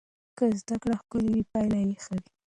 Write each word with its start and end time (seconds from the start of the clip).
که 0.37 0.45
زده 0.59 0.75
کړه 0.83 0.95
ښکلې 1.01 1.29
وي 1.35 1.43
پایله 1.51 1.77
یې 1.89 1.95
ښه 2.03 2.13
وي. 2.19 2.29